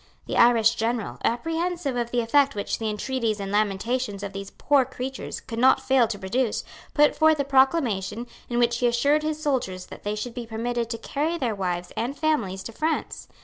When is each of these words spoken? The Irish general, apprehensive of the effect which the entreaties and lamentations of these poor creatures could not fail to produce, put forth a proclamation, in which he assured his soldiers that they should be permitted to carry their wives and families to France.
The 0.25 0.35
Irish 0.35 0.73
general, 0.73 1.19
apprehensive 1.23 1.95
of 1.95 2.09
the 2.09 2.21
effect 2.21 2.55
which 2.55 2.79
the 2.79 2.89
entreaties 2.89 3.39
and 3.39 3.51
lamentations 3.51 4.23
of 4.23 4.33
these 4.33 4.49
poor 4.49 4.83
creatures 4.83 5.39
could 5.39 5.59
not 5.59 5.79
fail 5.79 6.07
to 6.07 6.17
produce, 6.17 6.63
put 6.95 7.15
forth 7.15 7.39
a 7.39 7.43
proclamation, 7.45 8.25
in 8.49 8.57
which 8.57 8.79
he 8.79 8.87
assured 8.87 9.21
his 9.21 9.39
soldiers 9.39 9.85
that 9.85 10.01
they 10.01 10.15
should 10.15 10.33
be 10.33 10.47
permitted 10.47 10.89
to 10.89 10.97
carry 10.97 11.37
their 11.37 11.53
wives 11.53 11.91
and 11.95 12.17
families 12.17 12.63
to 12.63 12.71
France. 12.71 13.27